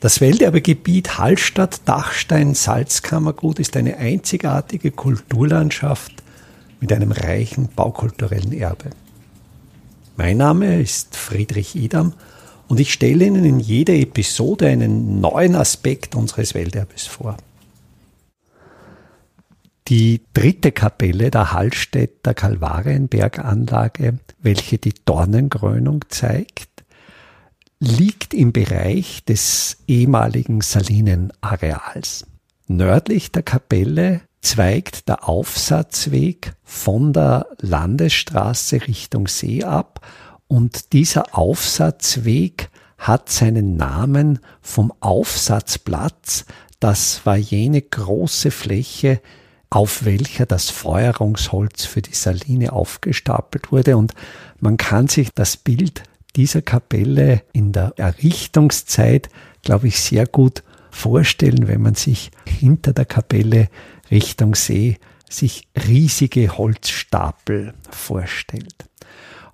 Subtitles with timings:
[0.00, 6.12] Das Welterbegebiet Hallstatt-Dachstein-Salzkammergut ist eine einzigartige Kulturlandschaft
[6.80, 8.90] mit einem reichen baukulturellen Erbe.
[10.16, 12.12] Mein Name ist Friedrich Idam
[12.68, 17.36] und ich stelle Ihnen in jeder Episode einen neuen Aspekt unseres Welterbes vor.
[19.88, 26.77] Die dritte Kapelle der Hallstätter Kalvarienberganlage, welche die Dornenkrönung zeigt,
[27.80, 32.26] liegt im Bereich des ehemaligen Salinenareals.
[32.66, 40.00] Nördlich der Kapelle zweigt der Aufsatzweg von der Landesstraße Richtung See ab
[40.48, 46.46] und dieser Aufsatzweg hat seinen Namen vom Aufsatzplatz.
[46.80, 49.20] Das war jene große Fläche,
[49.70, 53.96] auf welcher das Feuerungsholz für die Saline aufgestapelt wurde.
[53.96, 54.14] Und
[54.58, 56.02] man kann sich das Bild
[56.38, 59.28] dieser Kapelle in der Errichtungszeit,
[59.62, 60.62] glaube ich, sehr gut
[60.92, 63.68] vorstellen, wenn man sich hinter der Kapelle
[64.08, 68.86] Richtung See sich riesige Holzstapel vorstellt.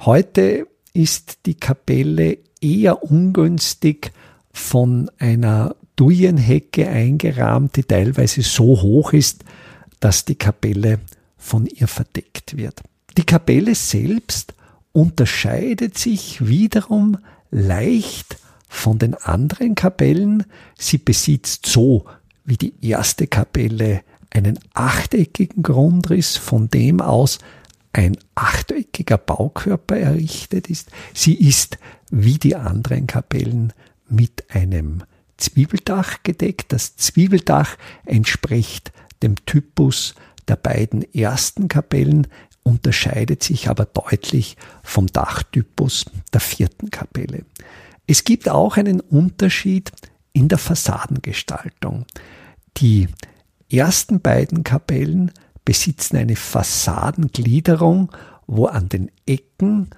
[0.01, 4.13] Heute ist die Kapelle eher ungünstig
[4.53, 9.43] von einer Dujenhecke eingerahmt, die teilweise so hoch ist,
[10.01, 11.01] dass die Kapelle
[11.39, 12.83] von ihr verdeckt wird.
[13.17, 14.53] Die Kapelle selbst
[14.95, 17.19] unterscheidet sich wiederum
[17.51, 20.45] leicht von den anderen Kapellen.
[20.79, 22.07] Sie besitzt so
[22.45, 27.39] wie die erste Kapelle einen achteckigen Grundriss, von dem aus
[27.93, 30.91] ein achteckiger Baukörper errichtet ist.
[31.13, 31.79] Sie ist
[32.11, 33.73] wie die anderen Kapellen
[34.09, 35.03] mit einem
[35.37, 36.73] Zwiebeldach gedeckt.
[36.73, 38.93] Das Zwiebeldach entspricht
[39.23, 40.15] dem Typus
[40.47, 42.29] der beiden ersten Kapellen,
[42.65, 47.45] unterscheidet sich aber deutlich vom Dachtypus der vierten Kapelle.
[48.07, 49.93] Es gibt auch einen Unterschied
[50.33, 52.07] in der Fassadengestaltung.
[52.79, 53.09] Die
[53.71, 55.31] ersten beiden Kapellen
[55.65, 58.11] besitzen eine Fassadengliederung,
[58.47, 59.91] wo an den Ecken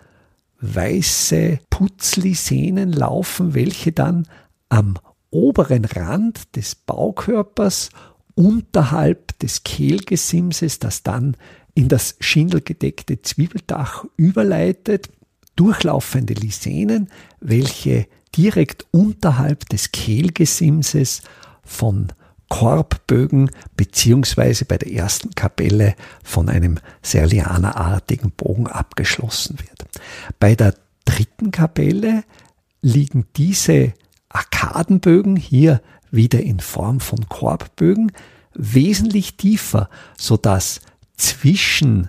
[0.61, 4.27] weiße Putzlisenen laufen, welche dann
[4.69, 4.99] am
[5.31, 7.91] oberen Rand des Baukörpers
[8.35, 11.37] unterhalb des Kehlgesimses, das dann
[11.77, 15.11] in das schindelgedeckte Zwiebeldach überleitet,
[15.57, 17.09] durchlaufende Lisenen,
[17.41, 21.21] welche direkt unterhalb des Kehlgesimses
[21.63, 22.09] von
[22.49, 25.95] Korbbögen beziehungsweise bei der ersten Kapelle
[26.25, 29.85] von einem Serlianerartigen Bogen abgeschlossen wird.
[30.41, 32.25] Bei der dritten Kapelle
[32.81, 33.93] liegen diese
[34.31, 38.13] Arkadenbögen hier wieder in Form von Korbbögen
[38.55, 40.81] wesentlich tiefer, so dass
[41.17, 42.09] zwischen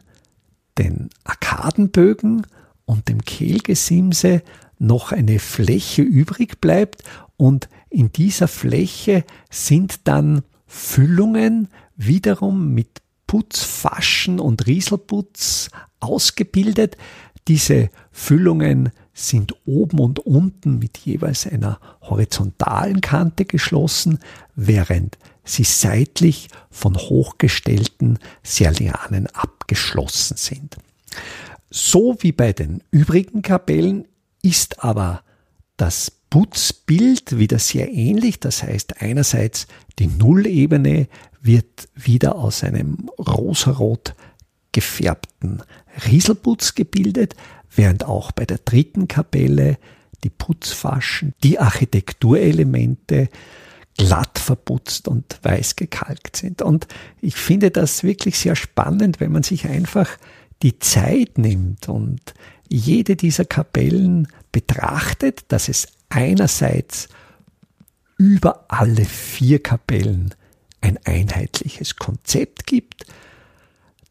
[0.77, 2.45] den Arkadenbögen
[2.85, 4.41] und dem Kehlgesimse
[4.79, 7.03] noch eine Fläche übrig bleibt
[7.35, 15.69] und in dieser Fläche sind dann Füllungen wiederum mit Putzfaschen und Rieselputz
[15.99, 16.97] ausgebildet.
[17.47, 24.19] Diese Füllungen sind oben und unten mit jeweils einer horizontalen Kante geschlossen,
[24.55, 25.17] während
[25.47, 30.77] sie seitlich von hochgestellten Serlianen abgeschlossen sind.
[31.69, 34.07] So wie bei den übrigen Kapellen
[34.41, 35.23] ist aber
[35.77, 38.39] das Putzbild wieder sehr ähnlich.
[38.39, 39.67] Das heißt, einerseits
[39.99, 41.07] die Nullebene
[41.41, 44.15] wird wieder aus einem rosarot
[44.71, 45.63] gefärbten
[46.05, 47.35] Rieselputz gebildet,
[47.73, 49.77] während auch bei der dritten Kapelle
[50.23, 53.29] die Putzfaschen, die Architekturelemente
[53.97, 56.61] glatt verputzt und weiß gekalkt sind.
[56.61, 56.87] Und
[57.19, 60.09] ich finde das wirklich sehr spannend, wenn man sich einfach
[60.61, 62.33] die Zeit nimmt und
[62.69, 67.07] jede dieser Kapellen betrachtet, dass es einerseits
[68.17, 70.33] über alle vier Kapellen
[70.81, 73.05] ein einheitliches Konzept gibt,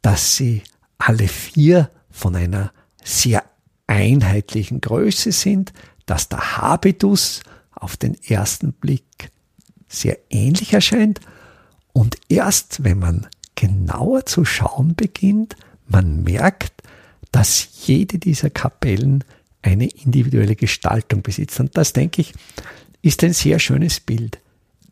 [0.03, 0.63] dass sie
[0.99, 2.73] alle vier von einer
[3.03, 3.45] sehr
[3.87, 5.73] einheitlichen Größe sind,
[6.07, 7.41] dass der Habitus
[7.73, 9.31] auf den ersten Blick
[9.89, 11.21] sehr ähnlich erscheint
[11.93, 15.57] und erst wenn man genauer zu schauen beginnt,
[15.87, 16.83] man merkt,
[17.33, 19.25] dass jede dieser Kapellen
[19.63, 21.59] eine individuelle Gestaltung besitzt.
[21.61, 22.35] Und das, denke ich,
[23.03, 24.41] ist ein sehr schönes Bild.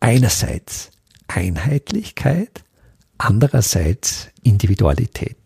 [0.01, 0.91] Einerseits
[1.27, 2.65] Einheitlichkeit,
[3.19, 5.37] andererseits Individualität.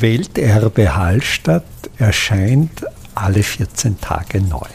[0.00, 1.64] Welterbe Hallstatt
[1.98, 4.68] erscheint alle 14 Tage neu.